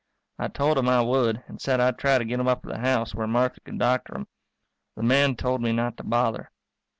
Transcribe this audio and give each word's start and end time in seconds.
I 0.39 0.47
told 0.47 0.79
him 0.79 0.89
I 0.89 1.01
would, 1.01 1.43
and 1.47 1.61
said 1.61 1.79
I'd 1.79 1.99
try 1.99 2.17
to 2.17 2.25
get 2.25 2.39
him 2.39 2.47
up 2.47 2.63
to 2.63 2.69
the 2.69 2.79
house 2.79 3.13
where 3.13 3.27
Marthy 3.27 3.61
could 3.61 3.77
doctor 3.77 4.15
him. 4.15 4.27
The 4.95 5.03
man 5.03 5.35
told 5.35 5.61
me 5.61 5.73
not 5.73 5.95
to 5.97 6.03
bother. 6.03 6.49